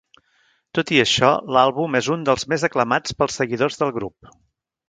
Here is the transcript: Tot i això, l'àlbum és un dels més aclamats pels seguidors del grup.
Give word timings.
Tot 0.77 0.93
i 0.95 0.97
això, 1.03 1.29
l'àlbum 1.57 1.99
és 2.01 2.09
un 2.17 2.25
dels 2.31 2.49
més 2.55 2.65
aclamats 2.71 3.19
pels 3.21 3.41
seguidors 3.43 3.83
del 3.83 3.95
grup. 4.01 4.35